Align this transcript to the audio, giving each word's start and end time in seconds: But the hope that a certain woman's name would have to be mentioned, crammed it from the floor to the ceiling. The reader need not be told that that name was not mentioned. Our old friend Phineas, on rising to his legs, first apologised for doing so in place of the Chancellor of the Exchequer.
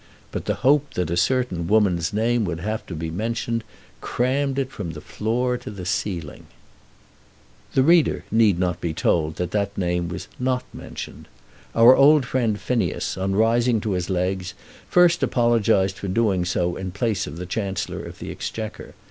But 0.31 0.45
the 0.45 0.55
hope 0.65 0.95
that 0.95 1.11
a 1.11 1.15
certain 1.15 1.67
woman's 1.67 2.11
name 2.11 2.43
would 2.45 2.61
have 2.61 2.83
to 2.87 2.95
be 2.95 3.11
mentioned, 3.11 3.63
crammed 4.01 4.57
it 4.57 4.71
from 4.71 4.93
the 4.93 4.99
floor 4.99 5.59
to 5.59 5.69
the 5.69 5.85
ceiling. 5.85 6.47
The 7.75 7.83
reader 7.83 8.25
need 8.31 8.57
not 8.57 8.81
be 8.81 8.95
told 8.95 9.35
that 9.35 9.51
that 9.51 9.77
name 9.77 10.07
was 10.09 10.27
not 10.39 10.63
mentioned. 10.73 11.27
Our 11.75 11.95
old 11.95 12.25
friend 12.25 12.59
Phineas, 12.59 13.15
on 13.15 13.35
rising 13.35 13.79
to 13.81 13.91
his 13.91 14.09
legs, 14.09 14.55
first 14.89 15.21
apologised 15.21 15.99
for 15.99 16.07
doing 16.07 16.45
so 16.45 16.77
in 16.77 16.89
place 16.89 17.27
of 17.27 17.37
the 17.37 17.45
Chancellor 17.45 18.01
of 18.03 18.17
the 18.17 18.31
Exchequer. 18.31 18.95